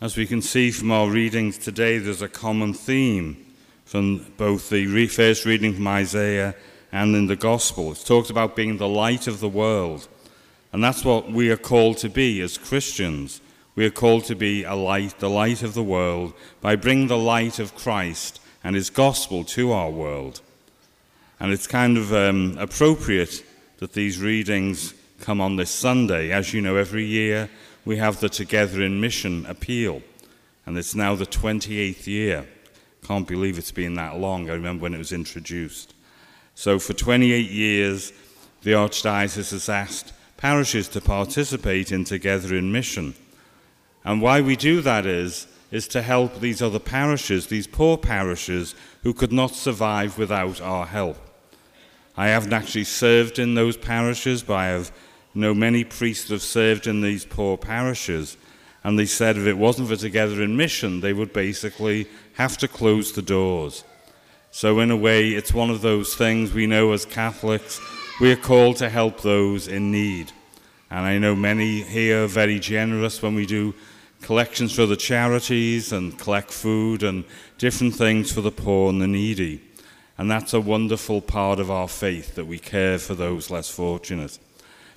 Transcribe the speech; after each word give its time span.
As 0.00 0.16
we 0.16 0.26
can 0.26 0.42
see 0.42 0.70
from 0.70 0.92
our 0.92 1.10
readings 1.10 1.58
today, 1.58 1.98
there's 1.98 2.22
a 2.22 2.28
common 2.28 2.72
theme 2.72 3.44
from 3.84 4.24
both 4.36 4.70
the 4.70 5.08
first 5.08 5.44
reading 5.44 5.74
from 5.74 5.88
Isaiah 5.88 6.54
and 6.92 7.16
in 7.16 7.26
the 7.26 7.34
Gospel. 7.34 7.90
It's 7.90 8.04
talked 8.04 8.30
about 8.30 8.54
being 8.54 8.76
the 8.76 8.86
light 8.86 9.26
of 9.26 9.40
the 9.40 9.48
world. 9.48 10.06
And 10.72 10.84
that's 10.84 11.04
what 11.04 11.32
we 11.32 11.50
are 11.50 11.56
called 11.56 11.98
to 11.98 12.08
be 12.08 12.40
as 12.42 12.58
Christians. 12.58 13.40
We 13.74 13.86
are 13.86 13.90
called 13.90 14.24
to 14.26 14.36
be 14.36 14.62
a 14.62 14.76
light, 14.76 15.18
the 15.18 15.28
light 15.28 15.64
of 15.64 15.74
the 15.74 15.82
world, 15.82 16.32
by 16.60 16.76
bringing 16.76 17.08
the 17.08 17.18
light 17.18 17.58
of 17.58 17.74
Christ 17.74 18.40
and 18.62 18.76
his 18.76 18.90
gospel 18.90 19.42
to 19.46 19.72
our 19.72 19.90
world. 19.90 20.42
And 21.40 21.50
it's 21.50 21.66
kind 21.66 21.98
of 21.98 22.12
um, 22.12 22.56
appropriate 22.56 23.44
that 23.78 23.94
these 23.94 24.20
readings 24.20 24.94
come 25.22 25.40
on 25.40 25.56
this 25.56 25.70
Sunday. 25.70 26.30
As 26.30 26.54
you 26.54 26.60
know, 26.60 26.76
every 26.76 27.04
year 27.04 27.50
we 27.88 27.96
have 27.96 28.20
the 28.20 28.28
Together 28.28 28.82
in 28.82 29.00
Mission 29.00 29.46
appeal, 29.46 30.02
and 30.66 30.76
it's 30.76 30.94
now 30.94 31.14
the 31.14 31.24
28th 31.24 32.06
year. 32.06 32.46
Can't 33.02 33.26
believe 33.26 33.56
it's 33.56 33.72
been 33.72 33.94
that 33.94 34.18
long. 34.18 34.50
I 34.50 34.52
remember 34.52 34.82
when 34.82 34.92
it 34.92 34.98
was 34.98 35.10
introduced. 35.10 35.94
So, 36.54 36.78
for 36.78 36.92
28 36.92 37.50
years, 37.50 38.12
the 38.60 38.72
Archdiocese 38.72 39.52
has 39.52 39.70
asked 39.70 40.12
parishes 40.36 40.86
to 40.88 41.00
participate 41.00 41.90
in 41.90 42.04
Together 42.04 42.54
in 42.54 42.70
Mission. 42.70 43.14
And 44.04 44.20
why 44.20 44.42
we 44.42 44.54
do 44.54 44.82
that 44.82 45.06
is, 45.06 45.46
is 45.70 45.88
to 45.88 46.02
help 46.02 46.40
these 46.40 46.60
other 46.60 46.78
parishes, 46.78 47.46
these 47.46 47.66
poor 47.66 47.96
parishes, 47.96 48.74
who 49.02 49.14
could 49.14 49.32
not 49.32 49.54
survive 49.54 50.18
without 50.18 50.60
our 50.60 50.84
help. 50.84 51.16
I 52.18 52.28
haven't 52.28 52.52
actually 52.52 52.84
served 52.84 53.38
in 53.38 53.54
those 53.54 53.78
parishes, 53.78 54.42
but 54.42 54.56
I 54.56 54.66
have 54.66 54.92
know 55.38 55.54
many 55.54 55.84
priests 55.84 56.30
have 56.30 56.42
served 56.42 56.86
in 56.86 57.00
these 57.00 57.24
poor 57.24 57.56
parishes. 57.56 58.36
And 58.84 58.98
they 58.98 59.06
said 59.06 59.36
if 59.36 59.46
it 59.46 59.58
wasn't 59.58 59.88
for 59.88 59.96
Together 59.96 60.42
in 60.42 60.56
Mission, 60.56 61.00
they 61.00 61.12
would 61.12 61.32
basically 61.32 62.06
have 62.34 62.56
to 62.58 62.68
close 62.68 63.12
the 63.12 63.22
doors. 63.22 63.84
So, 64.50 64.80
in 64.80 64.90
a 64.90 64.96
way, 64.96 65.30
it's 65.30 65.52
one 65.52 65.70
of 65.70 65.82
those 65.82 66.14
things 66.14 66.52
we 66.52 66.66
know 66.66 66.92
as 66.92 67.04
Catholics, 67.04 67.80
we 68.20 68.32
are 68.32 68.36
called 68.36 68.76
to 68.76 68.88
help 68.88 69.20
those 69.20 69.68
in 69.68 69.92
need. 69.92 70.32
And 70.90 71.00
I 71.00 71.18
know 71.18 71.36
many 71.36 71.82
here 71.82 72.24
are 72.24 72.28
very 72.28 72.58
generous 72.58 73.20
when 73.20 73.34
we 73.34 73.44
do 73.44 73.74
collections 74.22 74.74
for 74.74 74.86
the 74.86 74.96
charities 74.96 75.92
and 75.92 76.18
collect 76.18 76.50
food 76.50 77.02
and 77.02 77.24
different 77.58 77.94
things 77.94 78.32
for 78.32 78.40
the 78.40 78.50
poor 78.50 78.88
and 78.88 79.02
the 79.02 79.06
needy. 79.06 79.60
And 80.16 80.30
that's 80.30 80.54
a 80.54 80.60
wonderful 80.60 81.20
part 81.20 81.60
of 81.60 81.70
our 81.70 81.88
faith 81.88 82.34
that 82.34 82.46
we 82.46 82.58
care 82.58 82.98
for 82.98 83.14
those 83.14 83.50
less 83.50 83.68
fortunate. 83.68 84.38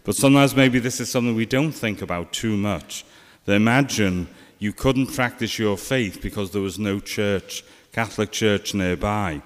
But 0.04 0.16
sometimes 0.16 0.56
maybe 0.56 0.80
this 0.80 1.00
is 1.00 1.12
something 1.12 1.36
we 1.36 1.46
don't 1.46 1.72
think 1.72 2.02
about 2.02 2.34
too 2.34 2.58
much. 2.58 3.06
Imagine 3.48 4.28
you 4.60 4.74
couldn't 4.74 5.14
practice 5.14 5.60
your 5.60 5.78
faith 5.78 6.22
because 6.22 6.52
there 6.52 6.62
was 6.62 6.80
no 6.80 7.00
church, 7.00 7.64
Catholic 7.92 8.32
church 8.32 8.74
nearby. 8.74 9.42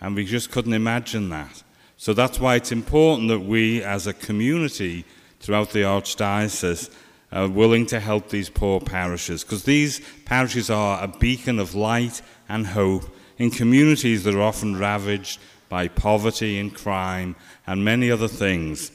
And 0.00 0.16
we 0.16 0.24
just 0.24 0.50
couldn't 0.50 0.72
imagine 0.72 1.28
that. 1.30 1.62
So 1.96 2.14
that's 2.14 2.40
why 2.40 2.56
it's 2.56 2.72
important 2.72 3.28
that 3.28 3.40
we, 3.40 3.82
as 3.82 4.06
a 4.06 4.14
community 4.14 5.04
throughout 5.40 5.70
the 5.70 5.82
Archdiocese, 5.82 6.90
are 7.30 7.48
willing 7.48 7.86
to 7.86 8.00
help 8.00 8.30
these 8.30 8.48
poor 8.48 8.80
parishes. 8.80 9.44
Because 9.44 9.64
these 9.64 10.00
parishes 10.24 10.70
are 10.70 11.02
a 11.04 11.08
beacon 11.08 11.58
of 11.58 11.74
light 11.74 12.22
and 12.48 12.66
hope 12.66 13.04
in 13.38 13.50
communities 13.50 14.24
that 14.24 14.34
are 14.34 14.42
often 14.42 14.78
ravaged 14.78 15.38
by 15.68 15.88
poverty 15.88 16.58
and 16.58 16.74
crime 16.74 17.36
and 17.66 17.84
many 17.84 18.10
other 18.10 18.28
things. 18.28 18.90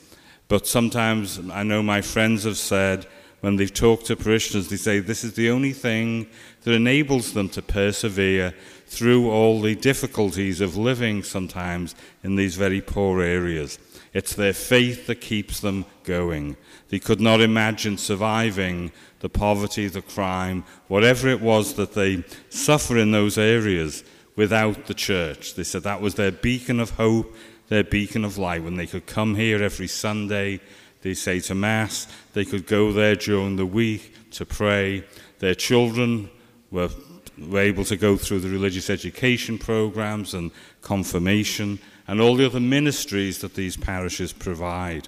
But 0.48 0.68
sometimes 0.68 1.40
I 1.52 1.64
know 1.64 1.82
my 1.82 2.02
friends 2.02 2.44
have 2.44 2.58
said, 2.58 3.08
when 3.42 3.58
they've 3.58 3.74
talked 3.74 4.08
to 4.08 4.16
parishioners, 4.16 4.70
they 4.70 4.76
say 4.76 5.00
this 5.00 5.24
is 5.24 5.34
the 5.34 5.52
only 5.52 5.74
thing 5.74 6.28
that 6.64 6.74
enables 6.74 7.34
them 7.34 7.48
to 7.50 7.62
persevere 7.62 8.56
through 8.88 9.30
all 9.30 9.62
the 9.62 9.76
difficulties 9.76 10.62
of 10.62 10.78
living 10.78 11.22
sometimes 11.22 11.94
in 12.24 12.36
these 12.36 12.56
very 12.56 12.82
poor 12.82 13.22
areas. 13.22 13.78
It's 14.14 14.34
their 14.34 14.54
faith 14.54 15.08
that 15.08 15.22
keeps 15.22 15.60
them 15.60 15.86
going. 16.06 16.58
They 16.90 17.00
could 17.00 17.20
not 17.20 17.42
imagine 17.42 17.98
surviving 17.98 18.92
the 19.20 19.30
poverty, 19.30 19.88
the 19.90 20.02
crime, 20.02 20.64
whatever 20.88 21.28
it 21.28 21.42
was 21.42 21.74
that 21.76 21.94
they 21.94 22.24
suffer 22.50 22.98
in 22.98 23.12
those 23.12 23.38
areas 23.38 24.04
without 24.36 24.86
the 24.86 24.94
church. 24.94 25.56
They 25.56 25.64
said 25.64 25.84
that 25.84 26.02
was 26.02 26.16
their 26.16 26.32
beacon 26.32 26.80
of 26.80 26.92
hope, 26.92 27.36
their 27.68 27.84
beacon 27.84 28.24
of 28.26 28.38
light. 28.38 28.64
When 28.64 28.76
they 28.76 28.88
could 28.88 29.06
come 29.06 29.36
here 29.36 29.64
every 29.64 29.88
Sunday, 29.88 30.60
they 31.02 31.14
say 31.14 31.40
to 31.42 31.56
Mass, 31.56 32.08
they 32.34 32.46
could 32.46 32.68
go 32.68 32.92
there 32.92 33.16
during 33.16 33.56
the 33.56 33.66
week 33.66 34.32
to 34.32 34.46
pray. 34.46 35.04
Their 35.40 35.56
children 35.56 36.30
were, 36.72 36.90
were 37.38 37.60
able 37.60 37.86
to 37.86 37.98
go 37.98 38.18
through 38.18 38.40
the 38.40 38.50
religious 38.50 38.90
education 38.90 39.58
programs 39.58 40.34
and 40.34 40.52
confirmation 40.82 41.80
and 42.08 42.22
all 42.22 42.36
the 42.36 42.46
other 42.46 42.60
ministries 42.60 43.40
that 43.40 43.56
these 43.56 43.78
parishes 43.78 44.34
provide. 44.34 45.08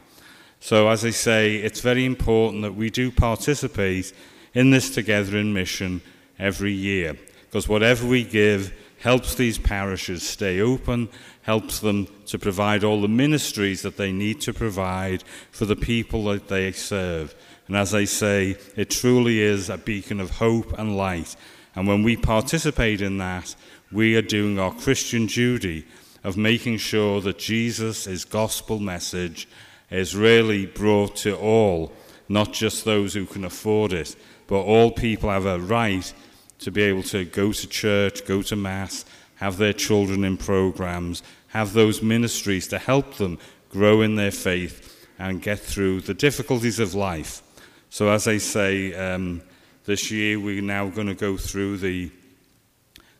So, 0.59 0.89
as 0.89 1.05
I 1.05 1.11
say, 1.11 1.57
it's 1.57 1.81
very 1.81 2.05
important 2.05 2.63
that 2.63 2.73
we 2.73 2.89
do 2.89 3.11
participate 3.11 4.11
in 4.55 4.71
this 4.71 4.93
Together 4.93 5.37
in 5.37 5.53
Mission 5.53 6.01
every 6.39 6.73
year 6.73 7.15
because 7.45 7.67
whatever 7.67 8.07
we 8.07 8.23
give, 8.23 8.73
helps 8.99 9.35
these 9.35 9.57
parishes 9.57 10.23
stay 10.23 10.59
open, 10.59 11.09
helps 11.47 11.79
them 11.79 12.05
to 12.25 12.37
provide 12.37 12.83
all 12.83 12.99
the 12.99 13.07
ministries 13.07 13.81
that 13.81 13.95
they 13.95 14.11
need 14.11 14.41
to 14.41 14.53
provide 14.53 15.23
for 15.49 15.63
the 15.63 15.77
people 15.77 16.25
that 16.25 16.49
they 16.49 16.69
serve. 16.73 17.33
And 17.67 17.77
as 17.77 17.95
I 17.95 18.03
say, 18.03 18.57
it 18.75 18.89
truly 18.89 19.39
is 19.39 19.69
a 19.69 19.77
beacon 19.77 20.19
of 20.19 20.31
hope 20.31 20.77
and 20.77 20.97
light. 20.97 21.37
And 21.73 21.87
when 21.87 22.03
we 22.03 22.17
participate 22.17 22.99
in 22.99 23.17
that, 23.19 23.55
we 23.93 24.17
are 24.17 24.21
doing 24.21 24.59
our 24.59 24.73
Christian 24.73 25.25
duty 25.25 25.85
of 26.21 26.35
making 26.35 26.79
sure 26.79 27.21
that 27.21 27.39
Jesus, 27.39 28.25
gospel 28.25 28.79
message, 28.79 29.47
is 29.89 30.17
really 30.17 30.65
brought 30.65 31.15
to 31.17 31.33
all, 31.37 31.93
not 32.27 32.51
just 32.51 32.83
those 32.83 33.13
who 33.13 33.25
can 33.25 33.45
afford 33.45 33.93
it, 33.93 34.17
but 34.47 34.59
all 34.59 34.91
people 34.91 35.29
have 35.29 35.45
a 35.45 35.59
right 35.59 36.13
to 36.59 36.71
be 36.71 36.81
able 36.81 37.03
to 37.03 37.23
go 37.23 37.53
to 37.53 37.67
church, 37.67 38.25
go 38.25 38.41
to 38.41 38.57
Mass, 38.57 39.05
have 39.37 39.57
their 39.57 39.73
children 39.73 40.23
in 40.23 40.37
programs, 40.37 41.23
have 41.47 41.73
those 41.73 42.01
ministries 42.01 42.67
to 42.67 42.77
help 42.77 43.15
them 43.15 43.39
grow 43.69 44.01
in 44.01 44.15
their 44.15 44.31
faith 44.31 45.07
and 45.19 45.41
get 45.41 45.59
through 45.59 46.01
the 46.01 46.13
difficulties 46.13 46.79
of 46.79 46.93
life. 46.93 47.41
So, 47.89 48.09
as 48.09 48.27
I 48.27 48.37
say, 48.37 48.93
um, 48.93 49.41
this 49.85 50.11
year 50.11 50.39
we're 50.39 50.61
now 50.61 50.89
going 50.89 51.07
to 51.07 51.15
go 51.15 51.37
through 51.37 51.77
the, 51.77 52.11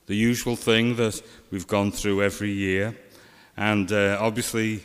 the 0.05 0.15
usual 0.15 0.55
thing 0.55 0.95
that 0.97 1.21
we've 1.51 1.67
gone 1.67 1.91
through 1.91 2.21
every 2.21 2.51
year. 2.51 2.97
And 3.55 3.91
uh, 3.91 4.17
obviously, 4.19 4.83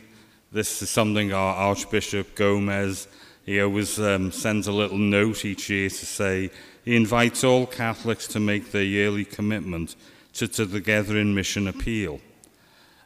this 0.51 0.81
is 0.81 0.89
something 0.89 1.33
our 1.33 1.55
Archbishop 1.55 2.35
Gomez 2.35 3.07
he 3.45 3.61
always 3.61 3.99
um, 3.99 4.31
sends 4.31 4.67
a 4.67 4.71
little 4.71 4.97
note 4.97 5.43
each 5.43 5.69
year 5.69 5.89
to 5.89 6.05
say 6.05 6.49
he 6.85 6.95
invites 6.95 7.43
all 7.43 7.65
Catholics 7.65 8.27
to 8.27 8.39
make 8.39 8.71
their 8.71 8.83
yearly 8.83 9.25
commitment 9.25 9.95
to, 10.33 10.47
to 10.47 10.65
Together 10.65 11.17
in 11.17 11.33
Mission 11.33 11.67
appeal. 11.67 12.19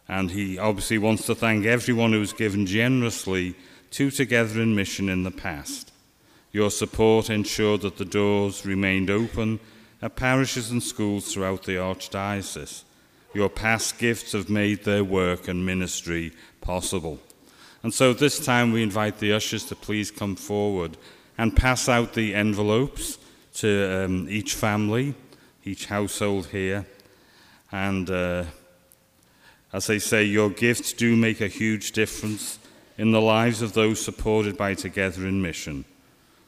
And 0.07 0.31
he 0.31 0.57
obviously 0.57 0.97
wants 0.97 1.25
to 1.25 1.35
thank 1.35 1.65
everyone 1.65 2.13
who 2.13 2.19
has 2.19 2.33
given 2.33 2.65
generously 2.65 3.55
to 3.91 4.09
Together 4.09 4.61
in 4.61 4.75
Mission 4.75 5.09
in 5.09 5.23
the 5.23 5.31
past. 5.31 5.91
Your 6.51 6.71
support 6.71 7.29
ensured 7.29 7.81
that 7.81 7.97
the 7.97 8.05
doors 8.05 8.65
remained 8.65 9.09
open 9.09 9.59
at 10.01 10.15
parishes 10.15 10.71
and 10.71 10.81
schools 10.81 11.33
throughout 11.33 11.63
the 11.63 11.75
Archdiocese. 11.75 12.83
Your 13.33 13.49
past 13.49 13.97
gifts 13.97 14.31
have 14.31 14.49
made 14.49 14.83
their 14.83 15.03
work 15.03 15.47
and 15.47 15.65
ministry 15.65 16.31
possible. 16.61 17.19
And 17.83 17.93
so 17.93 18.13
this 18.13 18.43
time 18.43 18.71
we 18.71 18.81
invite 18.81 19.19
the 19.19 19.33
ushers 19.33 19.65
to 19.65 19.75
please 19.75 20.09
come 20.09 20.35
forward 20.35 20.97
and 21.37 21.55
pass 21.55 21.87
out 21.87 22.13
the 22.13 22.33
envelopes 22.33 23.17
to 23.55 24.05
um, 24.05 24.27
each 24.29 24.55
family, 24.55 25.13
each 25.65 25.85
household 25.85 26.47
here. 26.47 26.85
And 27.71 28.09
uh, 28.09 28.45
as 29.73 29.87
they 29.87 29.99
say, 29.99 30.23
your 30.23 30.49
gifts 30.49 30.93
do 30.93 31.15
make 31.15 31.41
a 31.41 31.47
huge 31.47 31.91
difference 31.91 32.59
in 32.97 33.11
the 33.11 33.21
lives 33.21 33.61
of 33.61 33.73
those 33.73 34.03
supported 34.03 34.57
by 34.57 34.73
Together 34.73 35.27
in 35.27 35.41
Mission. 35.41 35.85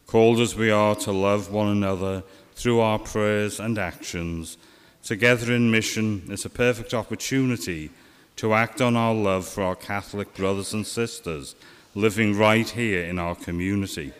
Called 0.07 0.39
as 0.39 0.55
we 0.55 0.71
are 0.71 0.95
to 0.95 1.11
love 1.11 1.51
one 1.51 1.67
another 1.67 2.23
through 2.55 2.79
our 2.79 2.99
prayers 2.99 3.59
and 3.59 3.77
actions, 3.77 4.57
Together 5.03 5.53
in 5.53 5.71
Mission 5.71 6.23
is 6.29 6.45
a 6.45 6.49
perfect 6.49 6.93
opportunity 6.93 7.89
to 8.35 8.53
act 8.53 8.81
on 8.81 8.95
our 8.95 9.13
love 9.13 9.47
for 9.47 9.63
our 9.63 9.75
Catholic 9.75 10.33
brothers 10.33 10.73
and 10.73 10.85
sisters 10.85 11.55
living 11.95 12.37
right 12.37 12.69
here 12.69 13.03
in 13.03 13.19
our 13.19 13.35
community. 13.35 14.13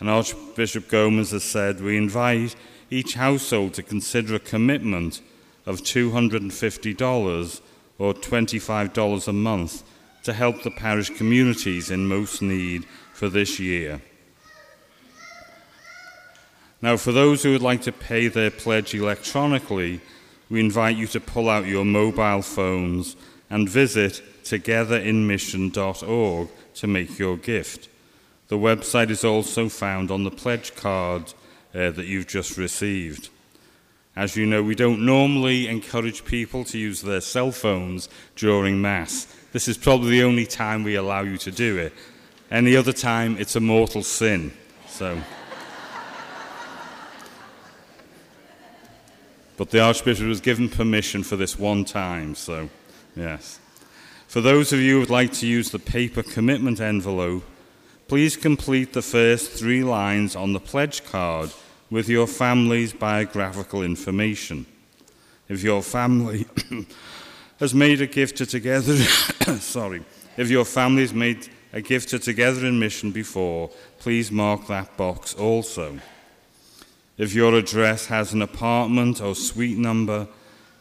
And 0.00 0.08
Archbishop 0.08 0.88
Gomez 0.88 1.30
has 1.30 1.44
said, 1.44 1.80
we 1.80 1.96
invite 1.96 2.56
each 2.90 3.14
household 3.14 3.74
to 3.74 3.82
consider 3.82 4.34
a 4.34 4.40
commitment 4.40 5.20
of 5.66 5.82
$250 5.82 7.60
or 7.98 8.14
$25 8.14 9.28
a 9.28 9.32
month 9.32 9.82
to 10.22 10.32
help 10.32 10.62
the 10.62 10.70
parish 10.70 11.10
communities 11.10 11.90
in 11.90 12.06
most 12.06 12.40
need 12.42 12.84
for 13.12 13.28
this 13.28 13.60
year. 13.60 14.00
Now, 16.82 16.96
for 16.96 17.12
those 17.12 17.42
who 17.42 17.52
would 17.52 17.62
like 17.62 17.82
to 17.82 17.92
pay 17.92 18.28
their 18.28 18.50
pledge 18.50 18.94
electronically, 18.94 20.00
we 20.50 20.60
invite 20.60 20.96
you 20.96 21.06
to 21.08 21.20
pull 21.20 21.48
out 21.48 21.66
your 21.66 21.84
mobile 21.84 22.42
phones 22.42 23.16
and 23.48 23.68
visit 23.68 24.22
togetherinmission.org 24.42 26.48
to 26.74 26.86
make 26.86 27.18
your 27.18 27.36
gift. 27.36 27.88
The 28.48 28.58
website 28.58 29.10
is 29.10 29.24
also 29.24 29.68
found 29.68 30.10
on 30.10 30.24
the 30.24 30.30
pledge 30.30 30.74
card 30.76 31.32
uh, 31.74 31.90
that 31.90 32.06
you've 32.06 32.26
just 32.26 32.58
received. 32.58 33.30
As 34.16 34.36
you 34.36 34.46
know, 34.46 34.62
we 34.62 34.76
don't 34.76 35.04
normally 35.04 35.66
encourage 35.66 36.24
people 36.24 36.64
to 36.66 36.78
use 36.78 37.02
their 37.02 37.20
cell 37.20 37.50
phones 37.50 38.08
during 38.36 38.80
Mass. 38.80 39.26
This 39.52 39.66
is 39.66 39.76
probably 39.76 40.10
the 40.12 40.22
only 40.22 40.46
time 40.46 40.84
we 40.84 40.94
allow 40.94 41.22
you 41.22 41.36
to 41.38 41.50
do 41.50 41.76
it. 41.78 41.92
Any 42.50 42.76
other 42.76 42.92
time, 42.92 43.36
it's 43.38 43.56
a 43.56 43.60
mortal 43.60 44.04
sin. 44.04 44.52
So. 44.86 45.20
but 49.56 49.70
the 49.70 49.80
Archbishop 49.80 50.26
was 50.26 50.40
given 50.40 50.68
permission 50.68 51.24
for 51.24 51.34
this 51.34 51.58
one 51.58 51.84
time, 51.84 52.36
so 52.36 52.70
yes. 53.16 53.58
For 54.28 54.40
those 54.40 54.72
of 54.72 54.78
you 54.78 54.94
who 54.94 55.00
would 55.00 55.10
like 55.10 55.32
to 55.34 55.46
use 55.46 55.70
the 55.70 55.80
paper 55.80 56.22
commitment 56.22 56.80
envelope, 56.80 57.44
please 58.06 58.36
complete 58.36 58.92
the 58.92 59.02
first 59.02 59.50
three 59.50 59.82
lines 59.82 60.36
on 60.36 60.52
the 60.52 60.60
pledge 60.60 61.04
card 61.04 61.50
with 61.94 62.08
your 62.08 62.26
family's 62.26 62.92
biographical 62.92 63.84
information. 63.84 64.66
If 65.48 65.62
your 65.62 65.80
family 65.80 66.44
has 67.60 67.72
made 67.72 68.00
a 68.00 68.08
gift 68.08 68.38
to 68.38 68.46
Together, 68.46 68.96
sorry, 69.60 70.02
if 70.36 70.50
your 70.50 70.64
family 70.64 71.02
has 71.02 71.14
made 71.14 71.48
a 71.72 71.80
gift 71.80 72.08
to 72.08 72.18
Together 72.18 72.66
in 72.66 72.80
Mission 72.80 73.12
before, 73.12 73.70
please 74.00 74.32
mark 74.32 74.66
that 74.66 74.96
box 74.96 75.34
also. 75.34 76.00
If 77.16 77.32
your 77.32 77.54
address 77.54 78.06
has 78.06 78.32
an 78.32 78.42
apartment 78.42 79.20
or 79.20 79.36
suite 79.36 79.78
number, 79.78 80.26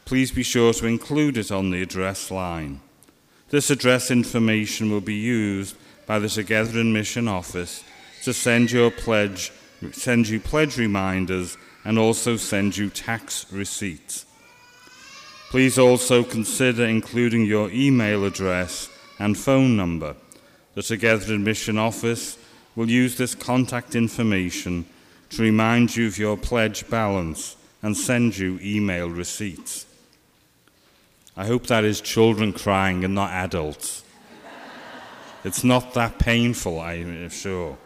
please 0.05 0.31
be 0.31 0.41
sure 0.41 0.73
to 0.73 0.87
include 0.87 1.37
it 1.37 1.51
on 1.51 1.69
the 1.69 1.83
address 1.83 2.31
line. 2.31 2.81
This 3.51 3.69
address 3.69 4.09
information 4.09 4.89
will 4.89 4.99
be 4.99 5.13
used 5.13 5.75
by 6.07 6.17
the 6.17 6.27
Together 6.27 6.79
in 6.79 6.91
Mission 6.91 7.27
office 7.27 7.83
to 8.23 8.33
send 8.33 8.71
your 8.71 8.89
pledge, 8.89 9.51
send 9.91 10.27
you 10.27 10.39
pledge 10.39 10.77
reminders 10.77 11.57
and 11.83 11.99
also 11.99 12.37
send 12.37 12.77
you 12.77 12.89
tax 12.89 13.45
receipts. 13.51 14.25
Please 15.49 15.77
also 15.77 16.23
consider 16.23 16.85
including 16.85 17.45
your 17.45 17.69
email 17.71 18.25
address 18.25 18.89
and 19.19 19.37
phone 19.37 19.75
number. 19.75 20.15
The 20.75 20.81
Together 20.81 21.33
in 21.33 21.43
Mission 21.43 21.77
office 21.77 22.37
will 22.75 22.89
use 22.89 23.17
this 23.17 23.35
contact 23.35 23.95
information 23.95 24.85
to 25.29 25.41
remind 25.41 25.95
you 25.95 26.07
of 26.07 26.17
your 26.17 26.37
pledge 26.37 26.89
balance 26.89 27.55
and 27.81 27.95
send 27.95 28.37
you 28.37 28.59
email 28.61 29.09
receipts. 29.09 29.85
I 31.35 31.45
hope 31.45 31.67
that 31.67 31.83
is 31.83 32.01
children 32.01 32.53
crying 32.53 33.03
and 33.03 33.13
not 33.13 33.31
adults. 33.31 34.03
It's 35.43 35.63
not 35.63 35.93
that 35.95 36.19
painful, 36.19 36.79
I'm 36.79 37.29
sure. 37.29 37.77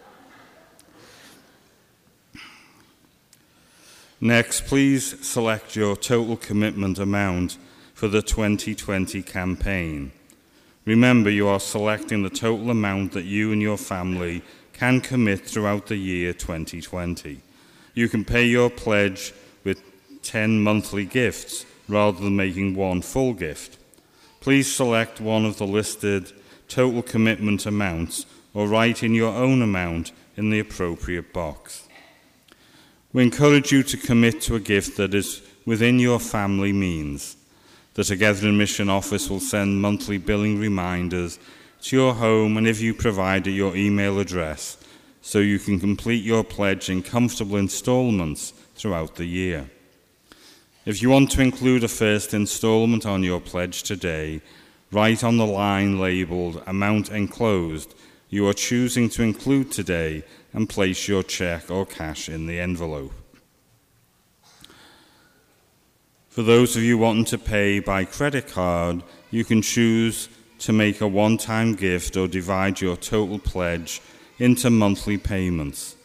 Next, 4.19 4.65
please 4.65 5.23
select 5.25 5.75
your 5.75 5.95
total 5.95 6.37
commitment 6.37 6.97
amount 6.97 7.57
for 7.93 8.07
the 8.07 8.23
2020 8.23 9.21
campaign. 9.21 10.11
Remember, 10.85 11.29
you 11.29 11.47
are 11.47 11.59
selecting 11.59 12.23
the 12.23 12.31
total 12.31 12.71
amount 12.71 13.11
that 13.11 13.25
you 13.25 13.51
and 13.51 13.61
your 13.61 13.77
family 13.77 14.41
can 14.73 15.01
commit 15.01 15.45
throughout 15.45 15.85
the 15.85 15.97
year 15.97 16.33
2020. 16.33 17.41
You 17.93 18.09
can 18.09 18.25
pay 18.25 18.45
your 18.45 18.71
pledge 18.71 19.33
with 19.63 19.83
10 20.23 20.63
monthly 20.63 21.05
gifts 21.05 21.67
rather 21.87 22.19
than 22.19 22.35
making 22.35 22.75
one 22.75 23.03
full 23.03 23.33
gift. 23.33 23.77
Please 24.39 24.73
select 24.73 25.21
one 25.21 25.45
of 25.45 25.57
the 25.57 25.67
listed 25.67 26.31
total 26.67 27.03
commitment 27.03 27.67
amounts 27.67 28.25
or 28.55 28.67
write 28.67 29.03
in 29.03 29.13
your 29.13 29.33
own 29.33 29.61
amount 29.61 30.11
in 30.35 30.49
the 30.49 30.59
appropriate 30.59 31.33
box. 31.33 31.86
We 33.17 33.23
encourage 33.23 33.71
you 33.71 33.81
to 33.81 33.97
commit 33.97 34.41
to 34.41 34.53
a 34.53 34.59
gift 34.59 34.97
that 34.97 35.15
is 35.15 35.41
within 35.65 35.97
your 35.97 36.19
family 36.19 36.71
means. 36.71 37.35
The 37.95 38.03
Together 38.03 38.47
in 38.47 38.59
Mission 38.59 38.91
office 38.91 39.27
will 39.27 39.39
send 39.39 39.81
monthly 39.81 40.19
billing 40.19 40.59
reminders 40.59 41.39
to 41.81 41.95
your 41.95 42.13
home 42.13 42.57
and 42.57 42.67
if 42.67 42.79
you 42.79 42.93
provide 42.93 43.47
your 43.47 43.75
email 43.75 44.19
address 44.19 44.77
so 45.23 45.39
you 45.39 45.57
can 45.57 45.79
complete 45.79 46.23
your 46.23 46.43
pledge 46.43 46.91
in 46.91 47.01
comfortable 47.01 47.57
installments 47.57 48.51
throughout 48.75 49.15
the 49.15 49.25
year. 49.25 49.67
If 50.85 51.01
you 51.01 51.09
want 51.09 51.31
to 51.31 51.41
include 51.41 51.83
a 51.83 51.87
first 51.87 52.35
installment 52.35 53.07
on 53.07 53.23
your 53.23 53.41
pledge 53.41 53.81
today, 53.81 54.41
write 54.91 55.23
on 55.23 55.37
the 55.37 55.45
line 55.47 55.99
labeled 55.99 56.61
Amount 56.67 57.09
Enclosed 57.09 57.95
you 58.29 58.47
are 58.47 58.53
choosing 58.53 59.09
to 59.09 59.23
include 59.23 59.71
today 59.71 60.23
and 60.53 60.69
place 60.69 61.07
your 61.07 61.23
check 61.23 61.69
or 61.71 61.85
cash 61.85 62.27
in 62.29 62.45
the 62.47 62.59
envelope. 62.59 63.13
For 66.29 66.43
those 66.43 66.75
of 66.75 66.83
you 66.83 66.97
wanting 66.97 67.25
to 67.25 67.37
pay 67.37 67.79
by 67.79 68.05
credit 68.05 68.47
card, 68.47 69.01
you 69.31 69.43
can 69.43 69.61
choose 69.61 70.29
to 70.59 70.73
make 70.73 71.01
a 71.01 71.07
one 71.07 71.37
time 71.37 71.73
gift 71.73 72.17
or 72.17 72.27
divide 72.27 72.81
your 72.81 72.97
total 72.97 73.39
pledge 73.39 74.01
into 74.39 74.69
monthly 74.69 75.17
payments. 75.17 75.95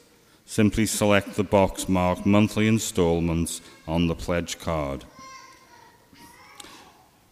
Simply 0.46 0.86
select 0.86 1.36
the 1.36 1.44
box 1.44 1.88
marked 1.88 2.26
monthly 2.26 2.68
installments 2.68 3.60
on 3.86 4.06
the 4.06 4.14
pledge 4.14 4.58
card. 4.58 5.04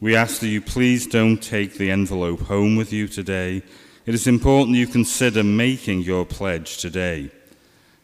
We 0.01 0.17
ask 0.17 0.41
that 0.41 0.49
you 0.49 0.63
please 0.63 1.07
don't 1.07 1.43
take 1.43 1.75
the 1.75 1.91
envelope 1.91 2.41
home 2.41 2.77
with 2.77 2.93
you 2.93 3.07
today. 3.07 3.63
It 4.11 4.15
is 4.15 4.27
important 4.27 4.77
you 4.77 4.89
consider 4.89 5.45
making 5.45 6.01
your 6.01 6.27
pledge 6.27 6.79
today. 6.79 7.31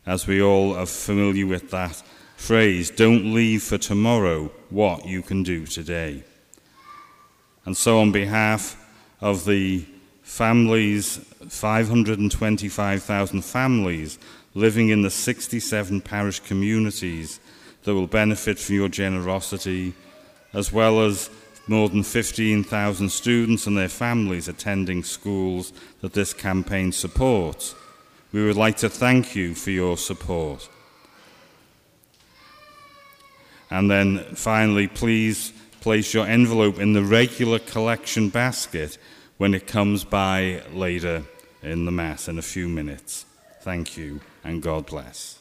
As 0.06 0.24
we 0.24 0.40
all 0.40 0.76
are 0.76 0.86
familiar 0.86 1.48
with 1.48 1.72
that 1.72 2.00
phrase, 2.36 2.92
don't 2.92 3.34
leave 3.34 3.64
for 3.64 3.76
tomorrow 3.76 4.52
what 4.70 5.04
you 5.04 5.20
can 5.20 5.42
do 5.42 5.66
today. 5.66 6.22
And 7.64 7.76
so, 7.76 7.98
on 7.98 8.12
behalf 8.12 8.76
of 9.20 9.46
the 9.46 9.84
families, 10.22 11.16
525,000 11.48 13.44
families 13.44 14.20
living 14.54 14.90
in 14.90 15.02
the 15.02 15.10
67 15.10 16.00
parish 16.02 16.38
communities 16.38 17.40
that 17.82 17.94
will 17.94 18.06
benefit 18.06 18.60
from 18.60 18.76
your 18.76 18.88
generosity, 18.88 19.92
as 20.52 20.72
well 20.72 21.00
as 21.00 21.30
more 21.66 21.88
than 21.88 22.02
15,000 22.02 23.08
students 23.10 23.66
and 23.66 23.76
their 23.76 23.88
families 23.88 24.48
attending 24.48 25.02
schools 25.02 25.72
that 26.00 26.12
this 26.12 26.32
campaign 26.32 26.92
supports. 26.92 27.74
We 28.32 28.44
would 28.44 28.56
like 28.56 28.76
to 28.78 28.88
thank 28.88 29.34
you 29.34 29.54
for 29.54 29.70
your 29.70 29.96
support. 29.96 30.68
And 33.70 33.90
then 33.90 34.18
finally, 34.34 34.86
please 34.86 35.52
place 35.80 36.14
your 36.14 36.26
envelope 36.26 36.78
in 36.78 36.92
the 36.92 37.02
regular 37.02 37.58
collection 37.58 38.28
basket 38.28 38.98
when 39.38 39.54
it 39.54 39.66
comes 39.66 40.04
by 40.04 40.62
later 40.72 41.24
in 41.62 41.84
the 41.84 41.90
Mass 41.90 42.28
in 42.28 42.38
a 42.38 42.42
few 42.42 42.68
minutes. 42.68 43.26
Thank 43.60 43.96
you 43.96 44.20
and 44.44 44.62
God 44.62 44.86
bless. 44.86 45.38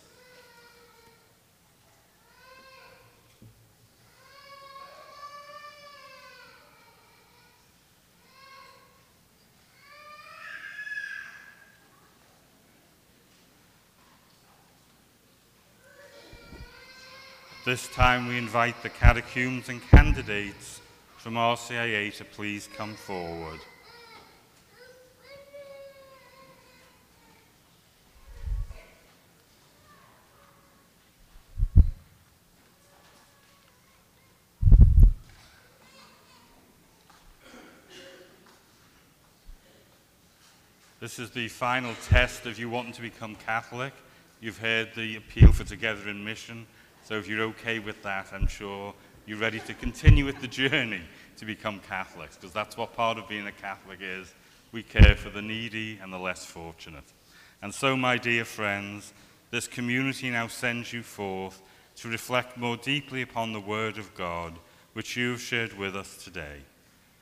This 17.66 17.88
time 17.88 18.28
we 18.28 18.38
invite 18.38 18.84
the 18.84 18.90
catechumens 18.90 19.70
and 19.70 19.82
candidates 19.90 20.82
from 21.18 21.34
RCIA 21.34 22.16
to 22.18 22.24
please 22.24 22.70
come 22.78 22.94
forward. 22.94 23.60
This 41.00 41.18
is 41.18 41.32
the 41.32 41.48
final 41.48 41.96
test 42.08 42.46
of 42.46 42.60
you 42.60 42.70
wanting 42.70 42.94
to 42.94 43.02
become 43.02 43.34
Catholic. 43.34 43.94
You've 44.40 44.60
heard 44.60 44.90
the 44.96 45.16
appeal 45.16 45.52
for 45.52 45.64
Together 45.64 46.08
in 46.10 46.24
Mission. 46.24 46.68
So 47.06 47.14
if 47.16 47.28
you're 47.28 47.44
okay 47.44 47.78
with 47.78 48.02
that, 48.02 48.34
I'm 48.34 48.48
sure 48.48 48.92
you're 49.28 49.38
ready 49.38 49.60
to 49.60 49.76
continue 49.76 50.26
with 50.26 50.42
the 50.42 50.48
journey 50.48 51.02
to 51.38 51.46
become 51.46 51.80
Catholics, 51.88 52.36
because 52.36 52.52
that's 52.52 52.78
what 52.78 52.96
part 52.96 53.20
of 53.20 53.30
being 53.30 53.46
a 53.46 53.52
Catholic 53.52 54.00
is. 54.02 54.34
We 54.72 54.82
care 54.82 55.16
for 55.16 55.30
the 55.30 55.42
needy 55.42 56.00
and 56.02 56.12
the 56.12 56.18
less 56.18 56.46
fortunate. 56.46 57.04
And 57.62 57.72
so, 57.74 57.96
my 57.96 58.18
dear 58.18 58.44
friends, 58.44 59.14
This 59.52 59.68
community 59.68 60.30
now 60.30 60.48
sends 60.48 60.92
you 60.92 61.02
forth 61.04 61.62
to 61.98 62.10
reflect 62.10 62.58
more 62.58 62.76
deeply 62.76 63.22
upon 63.22 63.54
the 63.54 63.60
Word 63.62 63.98
of 63.98 64.14
God, 64.16 64.54
which 64.94 65.16
you 65.16 65.32
have 65.32 65.40
shared 65.40 65.78
with 65.78 65.96
us 65.96 66.18
today. 66.24 66.58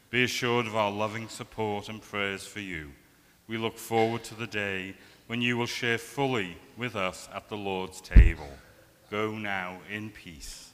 Be 0.10 0.24
assured 0.24 0.66
of 0.66 0.76
our 0.76 0.90
loving 0.90 1.28
support 1.28 1.90
and 1.90 2.02
prayers 2.02 2.48
for 2.48 2.60
you. 2.60 2.92
We 3.48 3.58
look 3.58 3.78
forward 3.78 4.24
to 4.24 4.36
the 4.36 4.48
day 4.48 4.96
when 5.28 5.42
you 5.42 5.58
will 5.58 5.68
share 5.68 5.98
fully 5.98 6.58
with 6.78 6.96
us 6.96 7.30
at 7.36 7.50
the 7.50 7.58
Lord's 7.58 8.02
table. 8.02 8.50
Go 9.10 9.32
now 9.32 9.80
in 9.90 10.10
peace. 10.10 10.72